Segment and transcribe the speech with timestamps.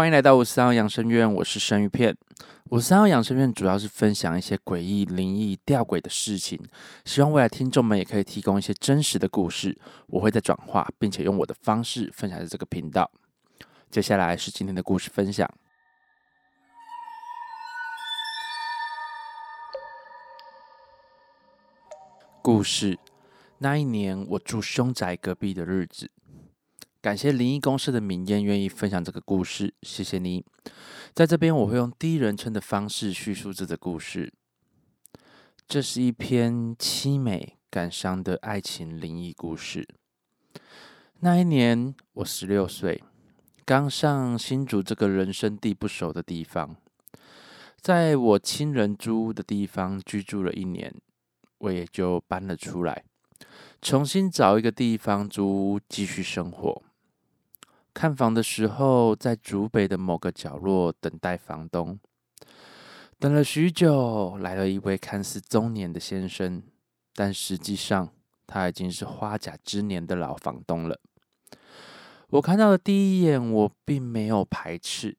[0.00, 2.16] 欢迎来到五三号养生院，我是生鱼片。
[2.70, 6.58] 五三号养生院主要是分享一些诡异、灵异、吊诡的事情，
[7.04, 13.10] 希望未来听众们也可以提供一些真实的故事，我会在转化，并且用我的方式分享在这个频道。
[13.90, 15.46] 接下来是今天的故事分享。
[22.40, 22.98] 故事：
[23.58, 26.10] 那一年我住凶宅隔壁的日子。
[27.02, 30.44] 感谢灵异公司的明艳愿意分享这个故事，谢谢你。
[31.14, 34.30] 在这边，我会用第一人称的方式叙述这个故事。
[35.66, 39.88] 这是一篇凄美感伤的爱情灵异故事。
[41.20, 43.02] 那一年，我十六岁，
[43.64, 46.76] 刚上新竹这个人生地不熟的地方，
[47.80, 50.94] 在我亲人租屋的地方居住了一年，
[51.56, 53.04] 我也就搬了出来，
[53.80, 56.82] 重新找一个地方租屋继续生活。
[58.00, 62.00] 看房的时候，在竹北的某个角落等待房东，
[63.18, 66.62] 等了许久，来了一位看似中年的先生，
[67.14, 68.08] 但实际上
[68.46, 70.98] 他已经是花甲之年的老房东了。
[72.30, 75.18] 我看到的第一眼，我并没有排斥，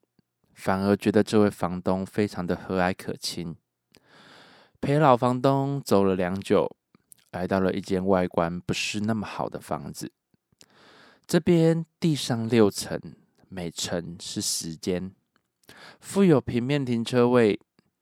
[0.55, 3.55] 反而觉得这位房东非常的和蔼可亲。
[4.81, 6.75] 陪老房东走了良久，
[7.29, 10.11] 来到了一间外观不是那么好的房子。
[11.31, 12.99] 这边地上六层，
[13.47, 15.13] 每层是十间，
[16.01, 17.57] 附有平面停车位，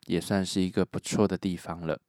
[0.07, 2.01] 也算是一个不错的地方了。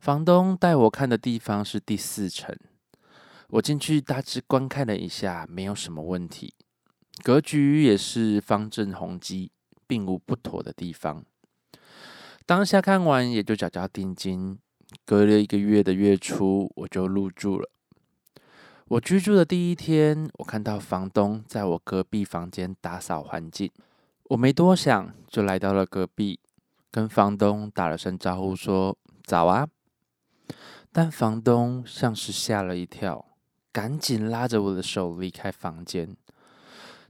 [0.00, 2.58] 房东带我看的地方是第四层，
[3.50, 6.52] 我进去大致观看了一下，没有什么问题，
[7.22, 9.52] 格局也是方正宏基，
[9.86, 11.24] 并无不妥的地方。
[12.44, 14.58] 当下看完也就缴交定金，
[15.04, 17.70] 隔了一个月的月初，我就入住了。
[18.90, 23.70] 我居住的第一天，我看到房东在我隔壁房间打扫环境，
[24.30, 26.40] 我没多想，就来到了隔壁，
[26.90, 29.68] 跟房东打了声招呼，说早啊。
[30.90, 33.26] 但房东像是吓了一跳，
[33.70, 36.16] 赶紧拉着我的手离开房间。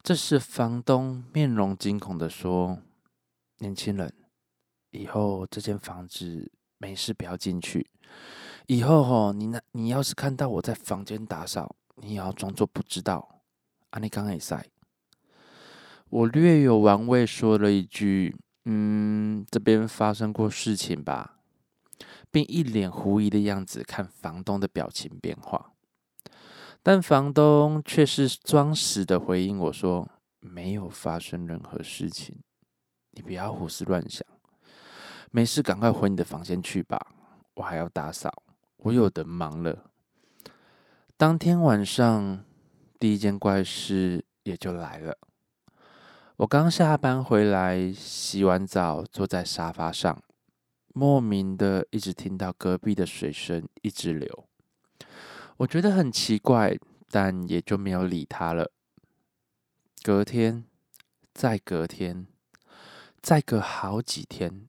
[0.02, 2.78] 这时，房东面容惊恐的说
[3.58, 4.12] ：“年轻人，
[4.90, 7.88] 以后这间房子没事不要进去。”
[8.68, 13.40] 以后吼，你那，你要是看到我在房间打扫，你也要装作不知道。
[13.88, 14.62] 啊，你刚刚也在。
[16.10, 18.36] 我略有玩味说了一句
[18.66, 21.38] ：“嗯，这边发生过事情吧？”
[22.30, 25.72] 并一脸狐疑的样子看房东的表情变化。
[26.82, 30.06] 但房东却是装死的回应我说
[30.40, 32.36] ：“没有发生任何事情，
[33.12, 34.22] 你不要胡思乱想。
[35.30, 36.98] 没事，赶快回你的房间去吧，
[37.54, 38.30] 我还要打扫。”
[38.78, 39.90] 我有的忙了。
[41.16, 42.44] 当天晚上，
[42.98, 45.18] 第一件怪事也就来了。
[46.36, 50.22] 我刚下班回来，洗完澡，坐在沙发上，
[50.94, 54.48] 莫名的一直听到隔壁的水声一直流。
[55.56, 56.78] 我觉得很奇怪，
[57.10, 58.70] 但也就没有理他了。
[60.04, 60.64] 隔天，
[61.34, 62.28] 再隔天，
[63.20, 64.68] 再隔好几天，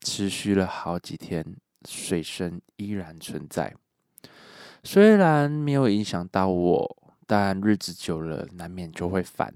[0.00, 1.58] 持续了好几天。
[1.88, 3.74] 水声依然存在，
[4.84, 9.52] 虽然没有影响到我，但日子久了难免就会烦。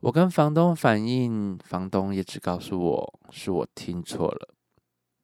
[0.00, 4.54] 我跟房东反映，房东也只告诉我是我听错了，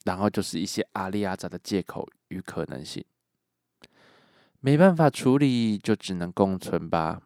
[0.04, 3.04] 然后就是一些阿里阿杂的借口与可能性。
[4.58, 7.22] 没办法处理，就只能共存吧。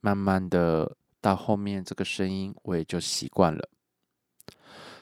[0.00, 3.68] 慢慢的，到后面这个声音我也就习惯了。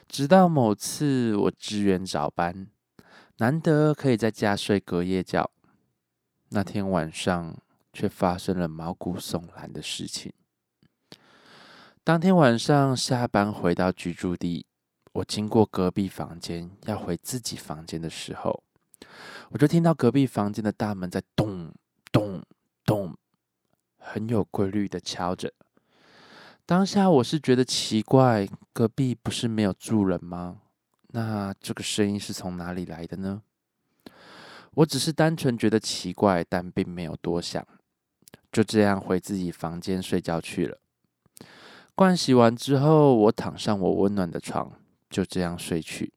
[0.07, 2.67] 直到某次我支援早班，
[3.41, 5.49] 难得可以在家睡隔夜觉，
[6.49, 7.57] 那天晚上
[7.91, 10.31] 却发生了毛骨悚然的事情。
[12.03, 14.67] 当天晚上下班回到居住地，
[15.13, 18.61] 我经过隔壁房间要回自己房间的时候，
[19.49, 21.73] 我就听到隔壁房间的大门在咚
[22.11, 22.43] 咚
[22.85, 23.17] 咚，
[23.97, 25.51] 很有规律的敲着。
[26.67, 30.60] 当下我是觉得奇怪，隔壁不是没有住人吗？
[31.11, 33.41] 那这个声音是从哪里来的呢？
[34.73, 37.65] 我只是单纯觉得奇怪，但并没有多想，
[38.51, 40.79] 就这样回自己房间睡觉去了。
[41.95, 44.71] 盥洗完之后，我躺上我温暖的床，
[45.09, 46.13] 就这样睡去。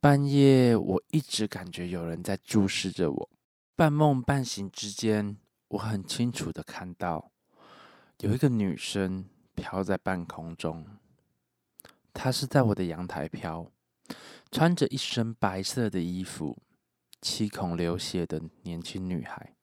[0.00, 3.30] 半夜，我一直感觉有人在注视着我。
[3.76, 5.36] 半梦半醒之间，
[5.68, 7.30] 我很清楚的看到
[8.20, 9.26] 有一个女生。
[9.56, 10.84] 飘在半空中，
[12.12, 13.70] 她是在我的阳台飘，
[14.50, 16.56] 穿着一身白色的衣服，
[17.20, 19.54] 七孔流血的年轻女孩。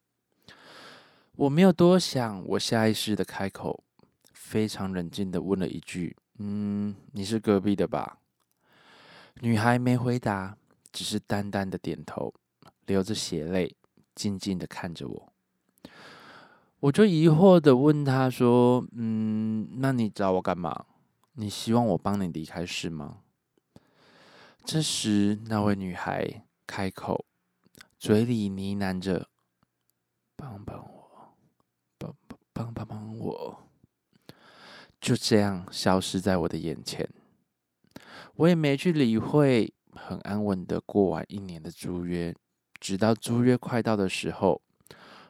[1.37, 3.83] 我没有多想，我下意识的开口
[4.33, 8.19] ：“非常冷静的问了一句：“嗯，你是隔壁的吧？”
[9.39, 10.57] 女孩没回答，
[10.91, 12.33] 只是淡淡的点头，
[12.85, 13.75] 流着血泪，
[14.13, 15.33] 静静的看着我。
[16.81, 20.85] 我就疑惑的问她说：“嗯，那你找我干嘛？
[21.33, 23.19] 你希望我帮你离开是吗？”
[24.63, 27.25] 这时，那位女孩开口，
[27.99, 29.27] 嘴里呢喃着
[30.37, 31.35] ：“帮帮我，
[31.97, 33.67] 帮帮帮帮帮我。”
[35.01, 37.09] 就这样消失在我的眼前。
[38.35, 42.33] 我也没去理会，很安稳的过完一年的租约。
[42.79, 44.61] 直到租约快到的时候，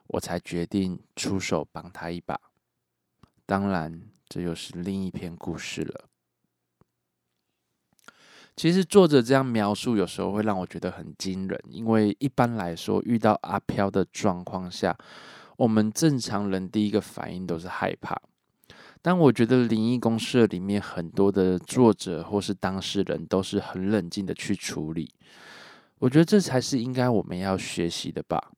[0.08, 2.40] 我才决定出手帮他一把。
[3.46, 6.11] 当然，这又是另一篇故事了。
[8.62, 14.96] 其实作者这样描述，有时候会让我觉得很惊人，因为一般来说，遇到阿飘的状况下，
[15.58, 18.16] 我们正常人第一个反应都是害怕。
[19.02, 25.12] 但我觉得灵异公社里面很多的作者或是当事人都是很冷静的去处理，
[25.98, 28.52] 我觉得这才是应该我们要学习的吧。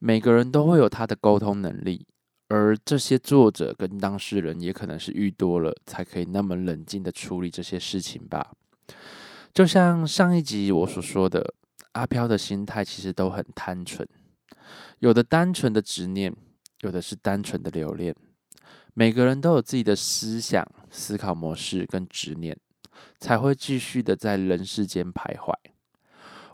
[0.00, 2.04] 每个人都会有他的沟通能力，
[2.48, 8.50] 而这些作者跟当事人也可能是遇多了，才可以那么冷静的处理这些事情吧。
[9.52, 11.54] 就像上一集我所说的，
[11.92, 14.06] 阿飘的心态其实都很单纯，
[14.98, 16.34] 有的单纯的执念，
[16.80, 18.14] 有的是单纯的留恋。
[18.94, 22.56] 每个人都有自己的思想、思考模式跟执念，
[23.18, 25.52] 才会继续的在人世间徘徊。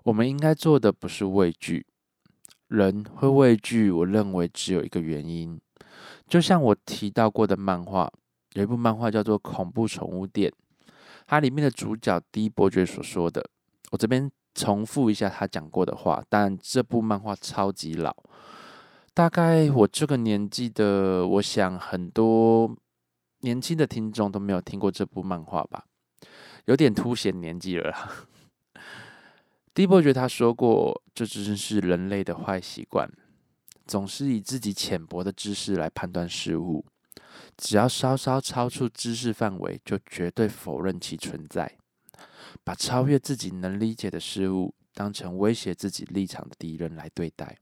[0.04, 1.86] 我们应该做的不是畏惧，
[2.68, 5.60] 人会畏惧，我认为只有一个原因，
[6.26, 8.10] 就像我提到过的漫画，
[8.54, 10.50] 有一部漫画叫做《恐怖宠物店》。
[11.30, 13.48] 它里面的主角第一伯爵所说的，
[13.92, 16.20] 我这边重复一下他讲过的话。
[16.28, 18.12] 但这部漫画超级老，
[19.14, 22.76] 大概我这个年纪的，我想很多
[23.42, 25.84] 年轻的听众都没有听过这部漫画吧，
[26.64, 27.94] 有点凸显年纪了。
[29.72, 33.08] 第一伯爵他说过，这真是人类的坏习惯，
[33.86, 36.84] 总是以自己浅薄的知识来判断事物。
[37.56, 41.78] 只要稍稍超出知识范围，就绝对否认其存在，
[42.64, 47.58] 把超越自己能理解的事物当成威胁自己立场的敌人来对待，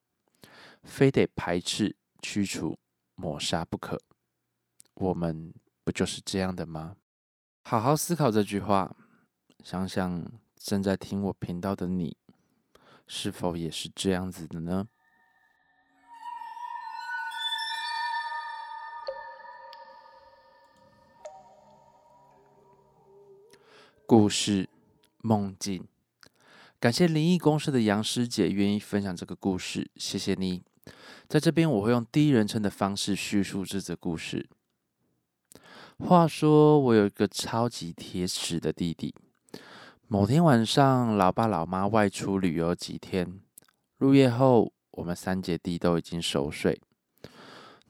[0.82, 2.78] 非得排斥、驱除、
[3.14, 4.00] 抹杀不可。
[4.94, 5.52] 我们
[5.84, 6.96] 不就是这样的吗？
[7.62, 8.96] 好好思考这句话，
[9.62, 10.24] 想想
[10.56, 12.16] 正在听我频道的你，
[13.06, 14.88] 是否也是这样子的呢？
[24.08, 24.70] 故事
[25.18, 25.86] 梦境，
[26.80, 30.62] 感谢灵异公司的杨师姐愿意分享这个故事，谢谢你。
[31.28, 34.48] 在这边，我会用第一人称的方式叙述这则故事。
[35.98, 39.14] 话说，我有一个超级铁齿的弟弟。
[40.06, 43.38] 某天晚上，老爸老妈外出旅游几天，
[43.98, 46.80] 入夜后，我们三姐弟都已经熟睡。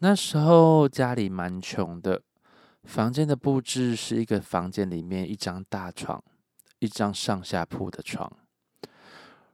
[0.00, 2.22] 那时候家里蛮穷的。
[2.88, 6.24] 房间的布置是一个房间里面一张大床，
[6.78, 8.32] 一张上下铺的床。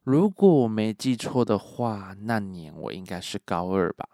[0.05, 4.09] 如果我没记错的话，那年我应该是高二吧。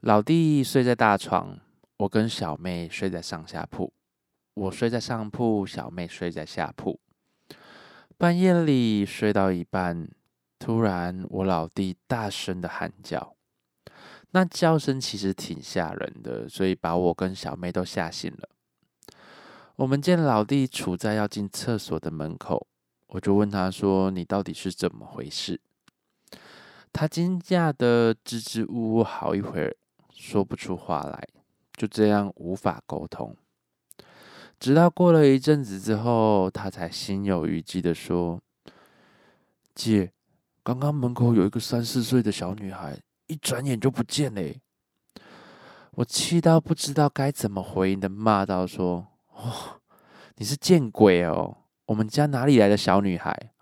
[0.00, 1.60] 老弟睡在大床，
[1.98, 3.92] 我跟小妹睡在上下铺。
[4.54, 6.98] 我睡在上铺，小妹睡在下铺。
[8.18, 10.10] 半夜里睡到一半，
[10.58, 13.36] 突然我老弟大声的喊叫。
[14.32, 18.48] 那叫声其实挺吓人的，所以把我跟小妹都吓醒了。
[19.76, 22.66] 我们见老弟处在要进厕所的门口，
[23.08, 25.60] 我就问他说：“你到底是怎么回事？”
[26.92, 29.74] 他惊讶的支支吾吾好一会儿，
[30.14, 31.26] 说不出话来，
[31.72, 33.36] 就这样无法沟通。
[34.60, 38.40] 直到过了一阵子之后，他才心有余悸的说
[39.74, 40.12] ：“姐，
[40.62, 44.42] 刚刚门口有一个三四岁的小女孩。”一转眼就不见了，
[45.92, 49.80] 我气到不知道该怎么回应的，骂道：“说哦，
[50.34, 51.58] 你是见鬼哦！
[51.86, 53.52] 我们家哪里来的小女孩？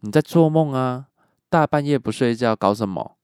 [0.00, 1.08] 你在做梦啊？
[1.50, 3.18] 大半夜不睡觉搞什么？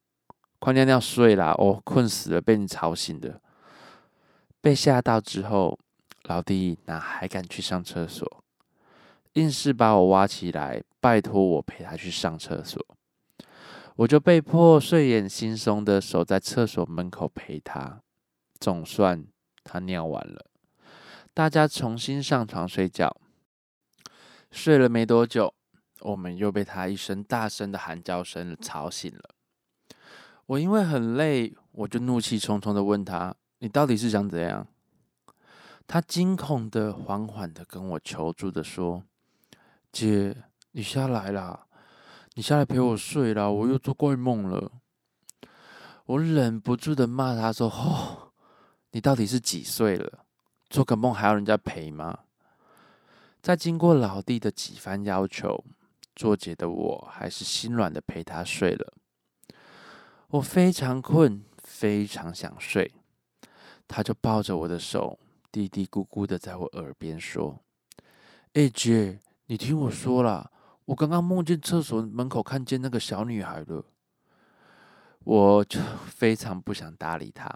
[0.58, 1.54] 快尿尿睡啦！
[1.56, 3.40] 我困死了，被你吵醒的。
[4.60, 5.78] 被吓到之后，
[6.24, 8.44] 老弟哪还敢去上厕所？
[9.32, 12.84] 硬是把我挖起来，拜托我陪他去上厕所。”
[13.96, 18.02] 我就被迫睡眼惺忪的守在厕所门口陪他，
[18.60, 19.26] 总算
[19.64, 20.46] 他尿完了，
[21.32, 23.16] 大家重新上床睡觉。
[24.50, 25.54] 睡了没多久，
[26.00, 29.34] 我们又被他一声大声的喊叫声吵醒了。
[30.46, 34.66] 我因为很累，我就怒气冲冲的问他：“你到底是想怎样？”
[35.88, 39.02] 他惊恐的、缓缓的跟我求助的说
[39.90, 40.36] ：“姐，
[40.72, 41.65] 你下来啦，
[42.36, 44.70] 你下来陪我睡啦，我又做怪梦了。”
[46.04, 48.30] 我忍不住的骂他说：“哦，
[48.90, 50.26] 你到底是几岁了？
[50.68, 52.18] 做个梦还要人家陪吗？”
[53.40, 55.64] 在经过老弟的几番要求，
[56.14, 58.92] 作姐的我还是心软的陪他睡了。
[60.28, 62.92] 我非常困，非常想睡，
[63.88, 65.18] 他就抱着我的手。
[65.50, 67.58] 嘀嘀咕咕的在我耳边说
[68.52, 70.50] ：“哎姐，你听我说啦，
[70.86, 73.84] 我刚刚梦见厕所门口看见那个小女孩了。”
[75.24, 77.50] 我就 非常不想搭理他，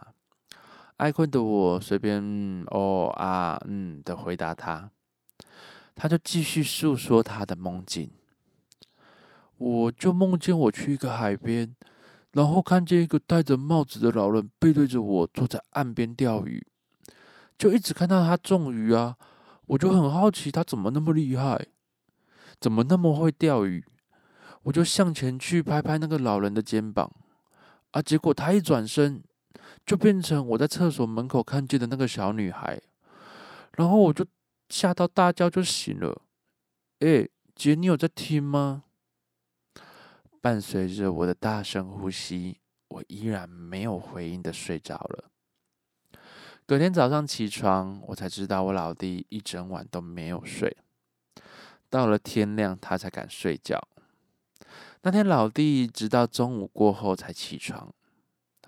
[0.97, 2.21] 爱困的我随便
[2.67, 4.91] 哦啊嗯的回答他，
[5.95, 8.11] 他就继续诉说他的梦境。
[9.57, 11.77] 我就梦见我去一个海边，
[12.33, 16.67] 然后看见一个戴着帽子的老人背对着我坐在岸边钓鱼。
[17.57, 19.17] 就一直看到他中鱼啊，
[19.67, 21.69] 我就很好奇他怎么那么厉害，
[22.61, 23.85] 怎么那么会钓鱼，
[24.65, 27.11] 我就向前去拍拍那个老人的肩膀，
[27.93, 29.23] 啊，结果他一转身，
[29.87, 32.81] 就变成我在厕所门口看见的那个小女孩，
[33.79, 34.27] 然后我就
[34.69, 36.21] 吓到大叫就醒了。
[36.99, 38.85] 哎，姐，你有在听吗？
[40.43, 45.31] 伴随着我的大声呼吸，我依然没有回应的睡着了。
[46.67, 50.77] 隔天早上起床，我才知道我老弟一整晚都没有睡，
[51.91, 53.87] 到了天亮他才敢睡觉。
[55.03, 57.93] 那天老弟直到中午过后才起床，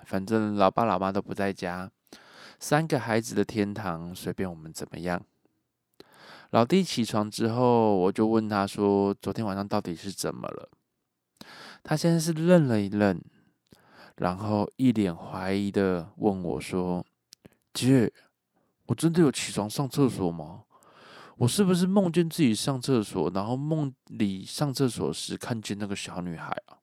[0.04, 1.90] 反正老爸老妈都不在家，
[2.58, 5.22] 三个孩子的天堂随便我们怎么样。
[6.50, 10.68] 老弟起床之后，我就问他说：“昨天晚上到底是怎么了？”
[11.82, 13.18] 他先是愣了一愣，
[14.16, 17.04] 然后一脸怀疑的问我说。
[17.74, 18.12] 姐，
[18.84, 20.64] 我真的有起床上厕所吗？
[21.42, 26.78] 我是不是梦见自己上厕所，然后梦里上厕所时看见那个小女孩啊？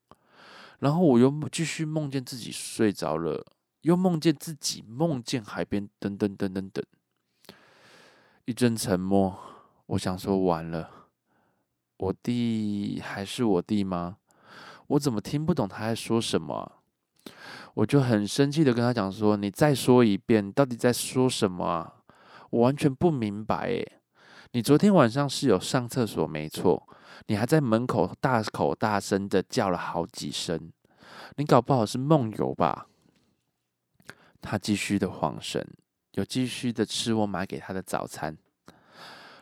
[0.79, 3.45] 然后我又继续梦见自己睡着了，
[3.83, 6.85] 又梦见自己梦见海边，等等等等等。
[8.43, 9.39] 一阵沉默，
[9.85, 10.89] 我想说完了，
[11.95, 14.17] 我弟还是我弟吗？
[14.87, 16.69] 我怎么听不懂他在说什么？
[17.75, 21.93] 我就很生气的跟他讲说：“你再说一遍，到底在说什么啊？
[22.49, 23.98] 我完全不明白诶，
[24.51, 26.87] 你昨天晚上是有上厕所没错，
[27.27, 30.71] 你还在门口大口大声的叫了好几声，
[31.37, 32.87] 你搞不好是梦游吧？”
[34.41, 35.67] 他继续的晃神，
[36.13, 38.35] 有继续的吃我买给他的早餐，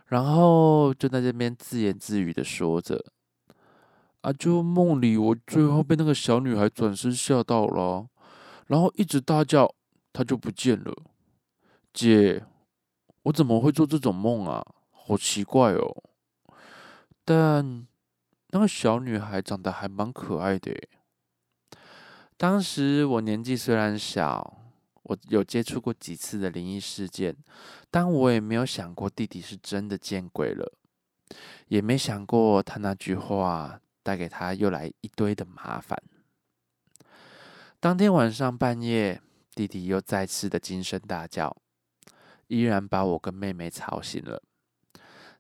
[0.08, 3.06] 然后就在这边自言自语的说着
[4.22, 8.08] ：“啊，就梦里我最后被那个小女孩转身吓到了。”
[8.68, 9.74] 然后一直大叫，
[10.12, 10.94] 她就不见了。
[11.94, 12.44] 姐，
[13.24, 14.66] 我怎么会做这种梦啊？
[15.08, 16.04] 好奇怪哦。
[17.24, 17.88] 但
[18.50, 20.76] 那个小女孩长得还蛮可爱的。
[22.36, 24.62] 当时我年纪虽然小，
[25.04, 27.34] 我有接触过几次的灵异事件，
[27.90, 30.74] 但我也没有想过弟弟是真的见鬼了，
[31.70, 35.98] 也没想过他那句话带给他又来一堆的麻烦。
[37.80, 39.22] 当天晚上半夜，
[39.56, 41.56] 弟弟又再次的惊声大叫，
[42.48, 44.44] 依然把我跟妹妹吵醒了。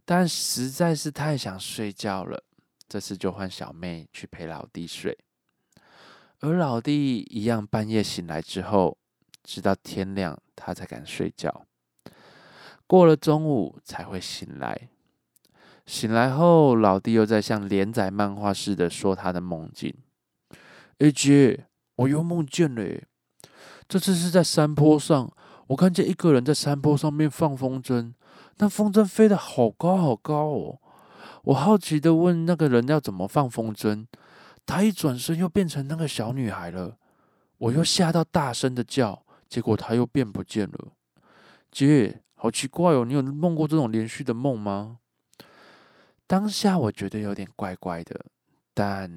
[0.09, 2.41] 但实在是太想睡觉了，
[2.87, 5.17] 这次就换小妹去陪老弟睡。
[6.39, 8.97] 而老弟一样半夜醒来之后，
[9.43, 11.65] 直到天亮他才敢睡觉。
[12.87, 14.87] 过了中午才会醒来。
[15.85, 19.93] 醒来后，老弟又在像连载漫画似的说他的梦境。
[20.99, 21.65] A 姐。
[21.97, 23.01] 我又梦见了，
[23.89, 25.33] 这次是在山坡上，
[25.65, 28.13] 我看见一个人在山坡上面放风筝，
[28.57, 30.79] 那风筝飞得好高好高哦。
[31.43, 34.05] 我好奇的问那个人要怎么放风筝，
[34.65, 36.97] 他一转身又变成那个小女孩了，
[37.57, 40.91] 我又吓到大声的叫，结果他又变不见了。
[41.71, 44.99] 姐，好奇怪哦，你有梦过这种连续的梦吗？
[46.25, 48.25] 当下我觉得有点怪怪的。
[48.73, 49.11] 但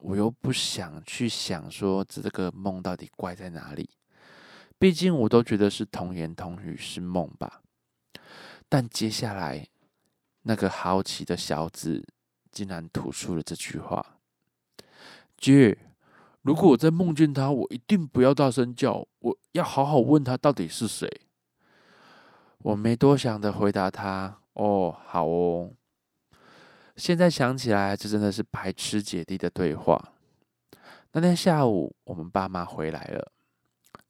[0.00, 3.88] 我又不想去想说这个梦到底怪在哪里，
[4.76, 7.60] 毕竟我都觉得是童言童语是梦吧。
[8.68, 9.66] 但接下来
[10.42, 12.04] 那个好奇的小子
[12.50, 14.18] 竟然吐出了这句话
[15.36, 15.78] ：“姐，
[16.42, 21.08] 如果我在梦见他，我一定不要大声叫，我要好好问他到底是谁。”
[22.58, 25.70] 我没多想的回答他：“哦，好哦。”
[26.96, 30.12] 现在想起来，这真的是白痴姐弟的对话。
[31.12, 33.32] 那天下午，我们爸妈回来了，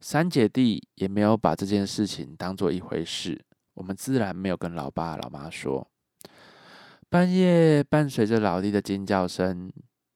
[0.00, 3.42] 三姐弟也没有把这件事情当做一回事，
[3.75, 5.88] 我们自然没有跟老爸老妈说。
[7.09, 9.73] 半夜伴随着老弟的尖叫声，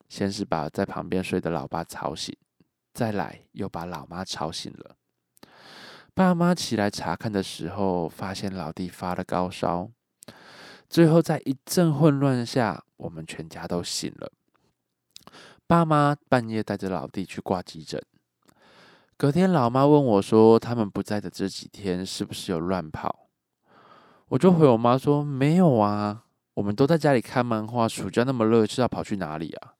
[0.09, 2.37] 先是把在旁边睡的老爸吵醒，
[2.93, 4.97] 再来又把老妈吵醒了。
[6.15, 9.88] 爸妈起来查看的时候，发现老弟发了高烧。
[10.91, 14.33] 最后在一阵混乱下，我们全家都醒了。
[15.67, 18.03] 爸妈半夜带着老弟去挂急诊。
[19.17, 23.28] 隔天，老妈问我说：“他们不在的这几天，是不是有乱跑？”
[24.29, 27.89] 我就回我妈说：“没有啊，我们都在家里看漫画。
[27.89, 29.73] 暑假那么热，是要跑去哪里啊？”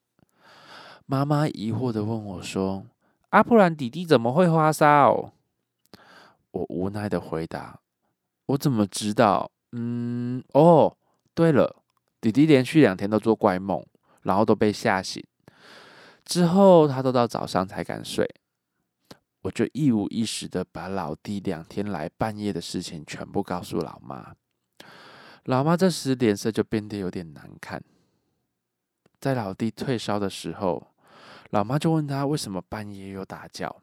[1.05, 2.85] 妈妈疑惑的问我说
[3.31, 5.33] ：“阿不然弟弟怎么会发烧？”
[6.53, 7.79] 我无奈的回答
[8.47, 9.51] ：“我怎么知道？
[9.73, 10.97] 嗯，哦，
[11.35, 11.77] 对了，
[12.21, 13.85] 弟弟连续两天都做怪梦，
[14.23, 15.23] 然后都被吓醒，
[16.25, 18.27] 之后他都到早上才敢睡。
[19.43, 24.35] 我就一五一十的把老弟两天来半夜的事情全部告诉老妈。
[25.45, 27.83] 老妈这时脸色就变得有点难看。
[29.21, 30.89] 在老弟退烧的时候，
[31.51, 33.83] 老妈就问他为什么半夜又大叫。”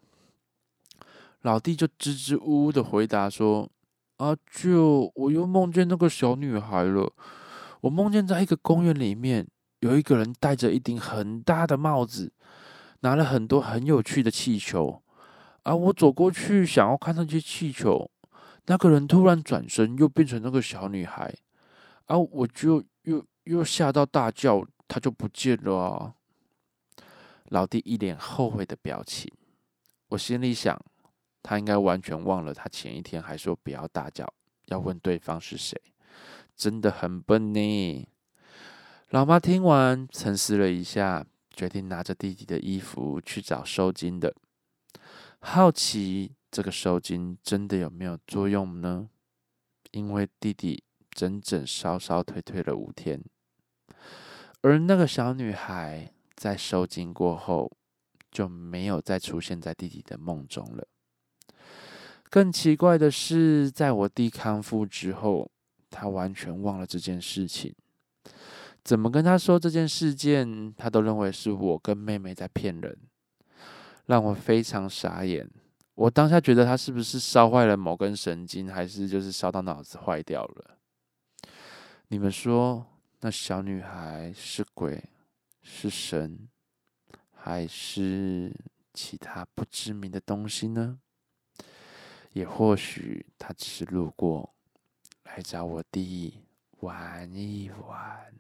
[1.42, 3.70] 老弟就支支吾吾的回答说
[4.18, 7.14] ：“啊，就我又梦见那个小女孩了。
[7.82, 9.48] 我梦见在一个公园里面，
[9.82, 12.34] 有一个人戴着一顶很大的帽子，
[13.02, 15.04] 拿了很多很有趣的气球。
[15.66, 18.10] 啊，我走过去想要看那些气球，
[18.68, 21.34] 那个人突然转身又变成那个小女孩。
[22.06, 26.14] 啊，我就又又吓到大叫，他就不见了！”
[27.50, 29.32] 老弟一脸后悔的表情，
[30.10, 30.80] 我心里想。
[31.42, 34.32] 他应该完全忘了，他前一天还说不要大叫，
[34.66, 35.80] 要问对方是谁，
[36.56, 38.08] 真的很笨呢。
[39.10, 44.34] 老妈听完沉思了一下，决定拿着弟弟的衣服去找收金的，
[45.48, 49.08] 好奇这个收金真的有没有作用呢？
[49.92, 53.24] 因为弟弟整整烧烧退退了五天，
[54.62, 57.72] 而那个小女孩在收金过后
[58.32, 60.88] 就没有再出现在弟弟的梦中了。
[62.32, 65.52] 更奇怪的是，在我弟康复之后，
[65.92, 67.74] 他完全忘了这件事情。
[68.84, 72.98] 怎么跟他说这件事件，他都认为是我跟妹妹在骗人，
[74.06, 75.50] 让我非常傻眼。
[75.96, 80.78] 我当下觉得他是不是烧坏了某根神经，还是就是烧到脑子坏掉了？
[82.10, 82.86] 你们说，
[83.22, 85.04] 那小女孩是鬼，
[85.64, 86.48] 是神，
[87.32, 88.54] 还是
[88.94, 91.00] 其他不知名的东西呢？
[92.34, 94.54] 也或许她只是路过，
[95.24, 96.42] 来找我弟
[96.82, 98.34] 玩一玩。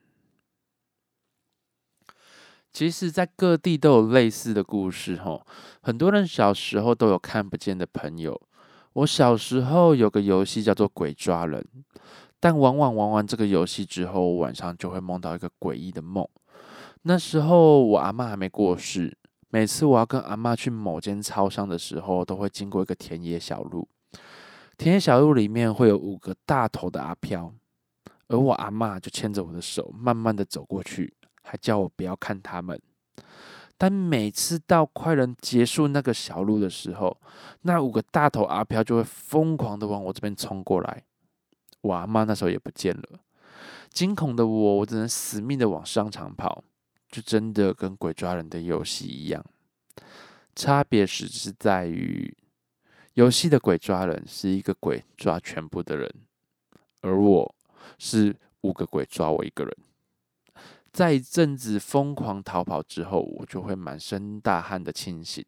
[2.76, 5.48] 其实，在各地都有类似的故事，吼，
[5.82, 8.38] 很多人小时候都有看不见的朋友。
[8.92, 11.66] 我小时候有个游戏叫做鬼抓人，
[12.38, 16.28] 但往往玩完这个游戏之后，晚上就会梦到一个诡异的梦。
[17.04, 19.18] 那时候我阿妈还没过世。
[19.48, 23.88] 每次我要跟阿妈去某间超商的时候，都会经过一个田野小路。
[24.78, 27.54] 田野小路里面会有五个大头的阿飘，
[28.28, 31.14] 而我阿妈就牵着我的手，慢慢的走过去，
[31.46, 32.82] 还叫我不要看他们。
[33.78, 37.18] 但每次到快人结束那个小路的时候，
[37.62, 41.04] 那五个大头阿飘就会疯狂的往我这边冲过来。
[41.82, 43.20] 我阿妈那时候也不见了，
[43.90, 46.64] 惊恐的我，我只能死命的往商场跑。
[47.08, 49.46] 就真的跟鬼抓人的游戏一样，
[50.54, 52.36] 差别只是在于，
[53.14, 56.14] 游戏的鬼抓人是一个鬼抓全部的人，
[57.02, 57.56] 而我
[57.98, 59.78] 是五个鬼抓我一个人。
[60.96, 65.44] 在一阵子疯狂逃跑之后，我就会满身大汗的清醒，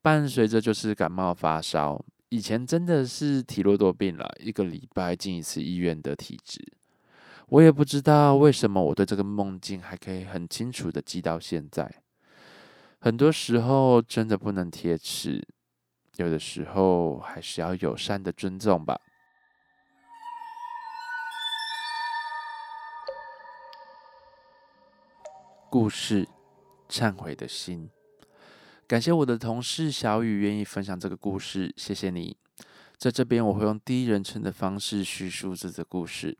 [0.00, 2.00] 伴随着就是感冒发烧。
[2.28, 6.64] 以前真的是体弱多病了，一个礼拜进一次医院的体质。
[7.48, 11.92] 我也不知道为什么我对这个梦境还可以很清楚的记到现在。
[13.00, 15.44] 很多时候真的不能贴齿，
[16.18, 19.00] 有的时候还是要友善的尊重吧。
[25.72, 26.28] 故事，
[26.86, 27.88] 忏悔的心。
[28.86, 32.36] 感谢我的同事小雨愿意分享这个故事，谢谢你。
[32.98, 36.36] 在这边我会用第一人称的方式叙述这个故事。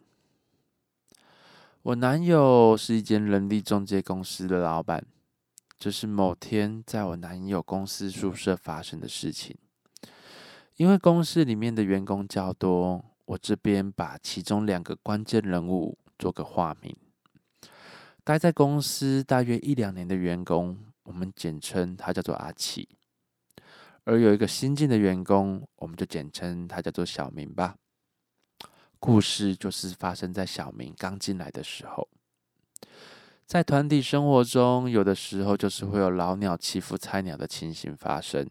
[1.81, 5.03] 我男友是一间人力中介公司的老板。
[5.79, 9.57] 这是某天在我男友公司宿舍发生的事情。
[10.77, 16.95] 因为公司里面的员工较多，我这边把其中两个关键人物做个化名。
[18.25, 22.89] 待在公司大约一两年的员工，我们简称他叫做阿奇。
[24.05, 27.77] 而有一个新进的员工，我们就简称他叫做小明吧。
[29.01, 32.09] 故事就是发生在小明刚进来的时候。
[33.45, 38.49] 在团体生活中，有的时候就是会有老鸟欺负菜鸟的情形发生。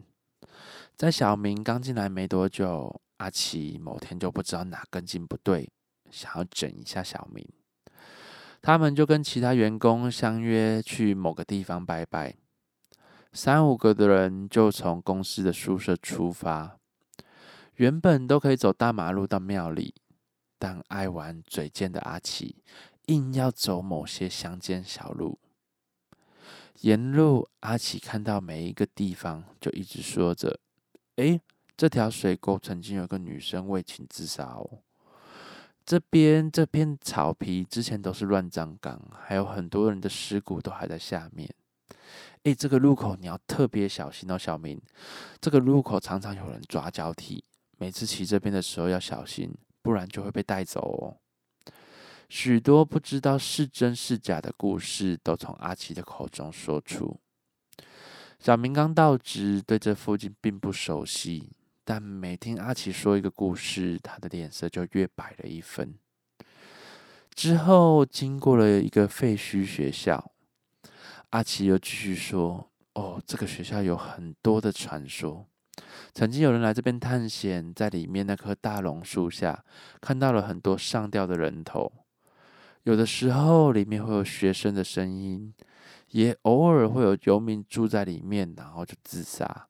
[0.94, 5.70] 在小明刚进来没多久，阿奇某天就不知道哪根筋不对，
[6.10, 7.48] 想要整一下小明。
[8.62, 12.36] 他们就跟其他员工相约去某个地方拜拜，
[13.32, 16.78] 三五个的人就从公司的宿舍出发，
[17.74, 19.94] 原本都可以走大马路到庙里，
[20.60, 22.62] 但爱玩嘴贱的阿奇。
[23.06, 25.40] 硬要走某些乡间小路，
[26.82, 30.60] 沿路阿奇看到每一个地方，就一直说着
[31.16, 31.40] ：“哎，
[31.76, 34.78] 这条水沟曾经有个女生为情自杀哦。
[35.84, 41.52] 这边这片草皮之前都是乱葬岗，还有很多人的尸骨都还在下面。
[42.44, 44.80] 哎，这个路口你要特别小心哦，小明。
[45.40, 47.44] 这个路口常常有人抓交替，
[47.78, 51.18] 每次骑这边的时候要小心，不然就会被带走哦。”
[52.28, 57.20] 许多不知道是真是假的故事都从阿奇的口中说出。
[58.38, 61.52] 小明刚到职，对这附近并不熟悉，
[61.84, 65.94] 但每听阿奇说一个故事，他的脸色就越白了一分。
[67.34, 70.32] 之后经过了一个废墟学校，
[71.30, 75.46] 阿奇又继续说：“哦，这个学校有很多的传说。
[76.14, 79.64] 曾经有人来这边探险，在里面那棵大榕树下
[80.00, 81.90] 看到了很多上吊的人头。”
[82.84, 85.54] 有的时候里面会有学生的声音，
[86.10, 89.68] 也偶尔会有游民住在里面，然后就自杀。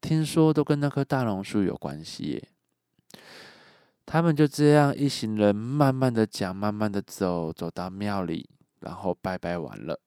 [0.00, 2.48] 听说都跟那棵大榕树有关系。
[4.06, 8.48] 他们就这样一行人慢慢的讲，慢慢的走，走到庙里，
[8.80, 10.00] 然后拜拜完了。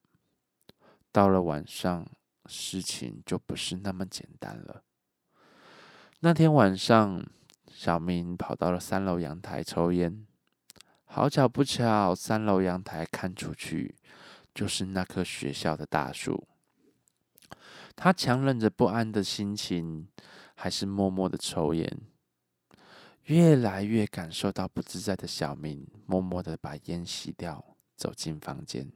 [1.12, 2.04] 到了晚上，
[2.46, 4.82] 事情就不是那么简单了。
[6.20, 7.24] 那天晚上，
[7.70, 10.26] 小明跑到了三楼阳台抽烟。
[11.04, 13.94] 好巧不巧，三楼阳台看出去
[14.54, 16.48] 就是那棵学校的大树。
[17.94, 20.08] 他强忍着不安的心情，
[20.54, 22.00] 还是默默的抽烟。
[23.24, 28.90] 越来越感受到不自在的小明，默默的把烟熄掉，走进房间。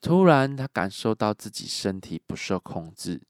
[0.00, 3.22] 突然，他感受到自己身体不受控制，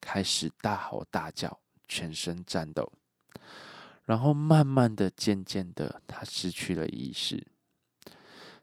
[0.00, 2.90] 开始大吼大叫，全身颤抖。
[4.04, 7.46] 然后慢慢的、渐渐的，他失去了意识。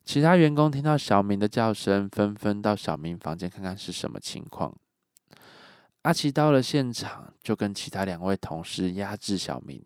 [0.03, 4.75] 其他员工听到小明的叫声，纷纷到小明房间看看是什么情况。
[6.03, 9.83] 阿奇到了现场，就跟其他两位同事压制小明。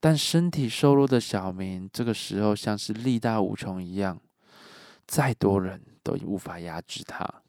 [0.00, 4.20] 但身体瘦弱的小明，这个时候像是力大无穷一样，
[5.06, 7.42] 再多人都无法压制他。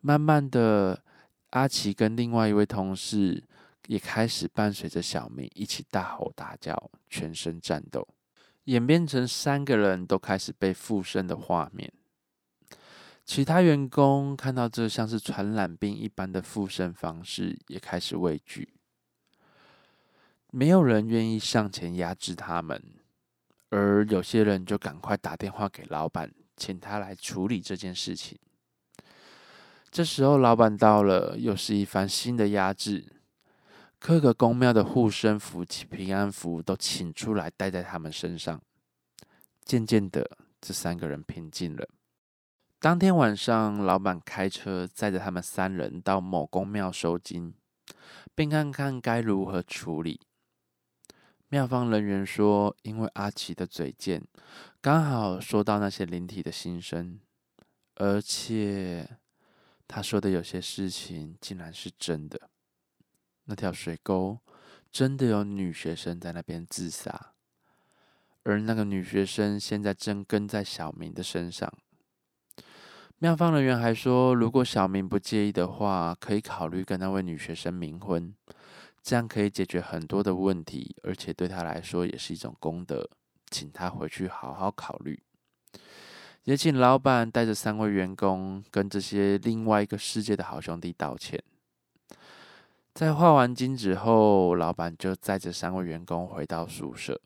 [0.00, 1.02] 慢慢的，
[1.50, 3.44] 阿奇跟另外一位同事。
[3.86, 8.06] 也开始伴随着小明一起大吼大叫，全身战斗，
[8.64, 11.90] 演变成三个人都开始被附身的画面。
[13.28, 18.72] 其他员工看到这像是传染病一般的附身方式，也开始畏惧。
[20.50, 22.82] 没有人愿意上前压制他们，
[23.68, 28.38] 而有些人就赶快打电话给老板，请他来处理这件事情。
[29.90, 33.12] 这时候，老板到了，又是一番新的压制。
[33.98, 38.58] 各个宫庙的护身符、平安符都请出来戴在他们身上。
[39.66, 41.86] 渐渐的，这三个人平静了。
[42.80, 47.52] 当天晚上，老板开车载着他们三人到某宫庙收金，
[48.36, 50.20] 并看看该如何处理。
[51.48, 54.22] 庙方人员说：“因为阿奇的嘴贱，
[54.80, 57.18] 刚好说到那些灵体的心声，
[57.96, 59.18] 而且
[59.88, 62.48] 他说的有些事情竟然是真的。”
[63.46, 64.38] 那条水沟
[64.92, 67.32] 真的有女学生在那边自杀，
[68.44, 71.72] 而那个女学生现在正跟在小明的身上。
[73.20, 78.32] 庙方人员还说，如果小明不介意的话，可以考虑跟那位女学生冥婚，
[79.02, 83.10] 这样可以解决很多的问题，而且对他来说也是一种功德，
[83.50, 85.20] 请他回去好好考虑。
[86.44, 91.42] 也请老板带着三位员工跟这些另外一个世界的好兄弟道歉。
[92.94, 97.20] 在画完金纸后，老板就载着三位员工回到宿舍。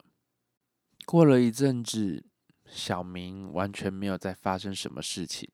[1.04, 2.24] 过了一阵子，
[2.64, 5.50] 小明完全没有再发生什么事情。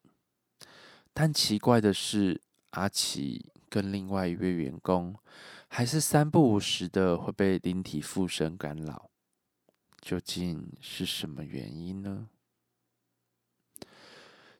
[1.13, 2.41] 但奇怪的是，
[2.71, 5.15] 阿奇跟另外一位员工
[5.69, 9.11] 还是三不五时的会被灵体附身干扰。
[10.01, 12.29] 究竟是什么原因呢？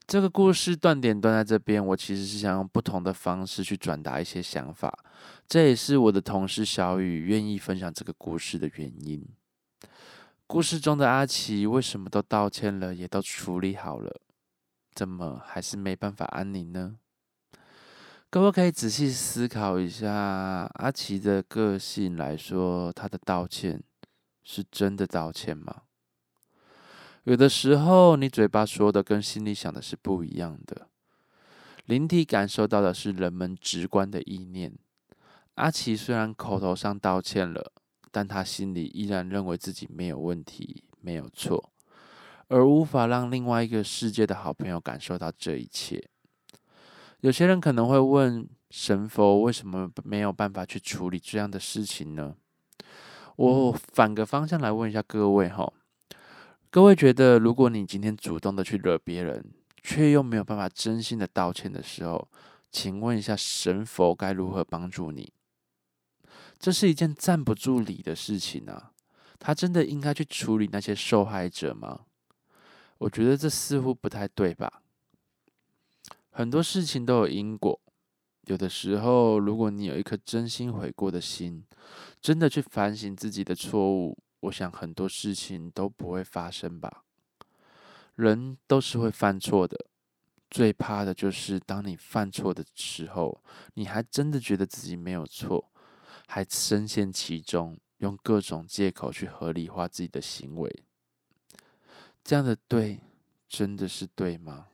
[0.05, 5.05] 这个故事断点断在这边，我其实是想用不同的方式去转达一些想法，
[5.47, 9.25] 这也是我的同事小雨愿意分享这个故事的原因。
[10.45, 14.19] 故事中的阿奇为什么都道歉了，也都处理好了，
[14.99, 16.97] 怎么还是没办法安宁呢？
[18.29, 23.81] 各位可以仔细思考一下，阿奇的个性来说，他的道歉
[24.43, 25.83] 是真的道歉吗？
[27.23, 30.89] 有的时候，你嘴巴说的跟心里想的是不一样的。
[31.85, 34.77] 灵体感受到的是人们直观的意念。
[35.53, 37.71] 阿奇虽然口头上道歉了，
[38.11, 41.71] 但他心里依然认为自己没有问题、没有错，
[42.49, 46.03] 而无法让另外一个世界的好朋友感受到这一切。
[47.21, 52.35] 有些人可能会问：神佛为什么没有办法去处理这样的事情呢？
[53.35, 55.71] 我反个方向来问一下各位哈，
[56.69, 59.45] 各位觉得，如果你今天主动的去惹别人，
[59.81, 62.27] 却又没有办法真心的道歉的时候，
[62.71, 65.31] 请问一下神佛该如何帮助你？
[66.57, 68.91] 这是一件站不住理的事情啊！
[69.39, 72.01] 他真的应该去处理那些受害者吗？
[72.99, 74.81] 我觉得这似乎不太对吧？
[76.29, 77.79] 很多事情都有因果，
[78.43, 81.65] 有的时候，如果你有一颗真心悔过的心，
[82.21, 87.03] 真的去反省自己的错误，我想很多事情都不会发生吧。
[88.15, 89.85] 人都是会犯错的，
[90.49, 93.41] 最怕的就是当你犯错的时候，
[93.75, 95.71] 你还真的觉得自己没有错，
[96.27, 100.83] 还深陷其中，用各种借口去合理化自己的行为。
[102.29, 102.99] 这样的对，
[103.47, 104.67] 真的是对吗？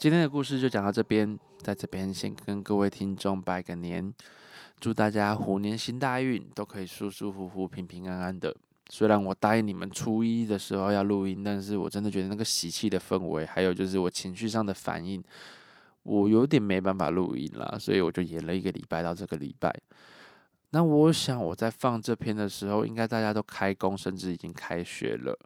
[0.00, 4.12] 今天的故事就讲到这边，在这边先跟各位听众拜个年。
[4.80, 8.52] 祝大家虎年行大运，都可以舒舒服服、平平安安的。
[8.88, 15.22] 虽然我答应你们初一的时候要录音，但是我真的觉得那个喜气的氛围，还有就是我情绪上的反应，
[16.02, 19.72] 我有点没办法录音了，所以我就延了一个礼拜到这个礼拜。
[20.70, 25.36] 那我想我在放这篇的时候，应该大家都开工，甚至已经开学了，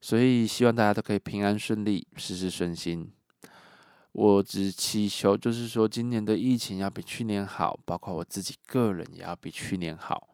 [0.00, 3.10] 所以希望大家都可以平安顺利，事事顺心。
[4.12, 10.28] 我只祈求，就是说，今年的疫情要比去年好，包括我自己个人也要比去年好，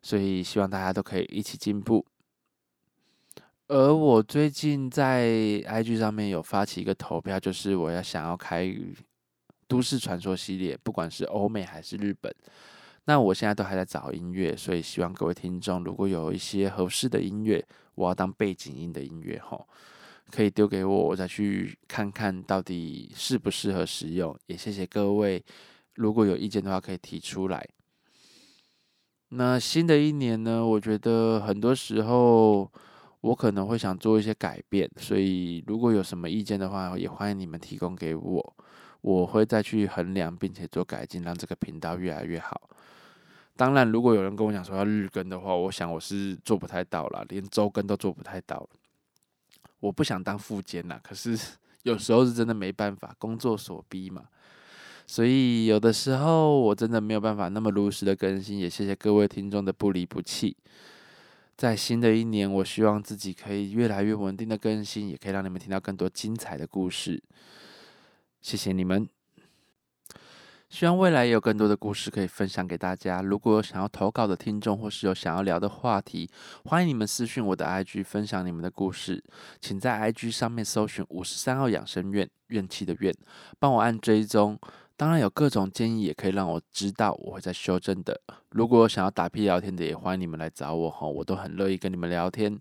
[0.00, 2.04] 所以希望大家都可以一起进步。
[3.68, 8.66] 而我最近在 IG 上面有发起一个投票，就是我要想要开
[9.68, 12.34] 都市传说系列，不管是欧美还是日本。
[13.04, 19.66] 那我现在都还在找音乐，所以希望各位听众如果有一些合适的音乐，我要当背景音的音乐吼。
[20.30, 24.34] 可以丢给我，我再去看看到底适不适合使用。
[24.46, 25.44] 也谢谢各位，
[25.96, 27.68] 如果有意见的话可以提出来。
[29.28, 30.64] 那新的一年呢？
[30.64, 32.70] 我觉得很多时候
[33.20, 38.56] 我可能会想做一些改变，所以如果有什么意见的话，也欢迎你们提供给我，
[39.02, 42.60] 我会再去衡量并且做改进，让这个频道越来越好。
[43.54, 48.68] 当然，如果有人跟我讲说要日更的话，我想我是做不太到了，连周更都做不太到了。
[49.80, 51.38] 我不想当副监呐， 可是
[51.82, 54.24] 有时候是真的没办法，工作所逼嘛。
[55.06, 58.58] 所以有的时候我真的没有办法那么如实的更新。
[58.58, 60.56] 也谢谢各位听众的不离不弃。
[61.56, 67.22] 在新的一年，我希望自己可以越来越稳定的更新，也可以让你们听到更多精彩的故事。
[68.42, 69.08] 谢谢你们。
[70.68, 73.20] 希望未来也有更多的故事可以分享给大家。
[73.20, 76.30] 如果有想要投稿的听众，或是有想要聊的话题，
[76.64, 79.22] 欢迎你们私讯我的 IG 分享你们的故事。
[79.60, 83.14] 请在 IG 上面搜寻五十三号养生院怨气的院，
[83.58, 84.58] 帮我按追踪。
[84.96, 88.18] 当然有各种建议，也可以让我知道，我会在修正的。
[88.50, 92.58] 如果想要打屁聊天的，也欢迎你们来找我哈，我都很乐意跟你们聊天。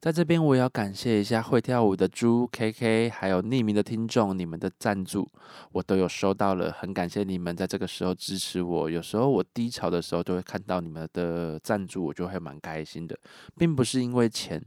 [0.00, 5.28] 在这边，我也要感谢一下会跳舞的猪 K K，还有匿名的听众，你们的赞助
[5.72, 8.88] 我都有收到了，很感谢你们在这个时候支持我。
[8.88, 13.14] 有时候我低潮的时候，就会看到你们的赞助，我就会蛮开心的，
[13.58, 14.64] 并不是因为钱，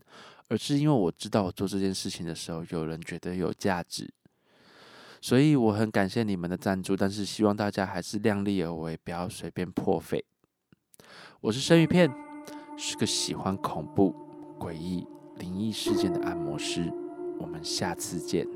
[0.50, 4.08] 而是因为我知道我做这件事情的时候，有人觉得有价值，
[5.20, 6.96] 所以我很感谢你们的赞助。
[6.96, 10.24] 但是希望大家还是量力而为，不要随便破费。
[11.42, 12.08] 我是生鱼片，
[12.78, 14.14] 是个喜欢恐怖、
[14.60, 15.08] 诡异。
[15.38, 16.92] 灵异事件的按摩师，
[17.40, 18.48] 我们下次见。